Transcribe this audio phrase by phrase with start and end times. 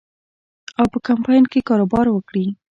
[0.79, 2.45] او په کمپاین کې کاروبار وکړي.